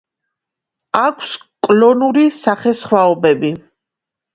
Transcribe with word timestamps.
აქვს 1.01 1.35
კლონური 1.69 2.27
სახესხვაობები. 2.41 3.57